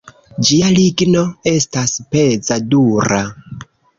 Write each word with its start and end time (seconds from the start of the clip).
Ĝia 0.47 0.69
ligno 0.77 1.21
estas 1.51 1.93
peza, 2.15 2.59
dura. 2.73 3.23